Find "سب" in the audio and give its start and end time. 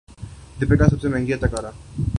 0.89-1.01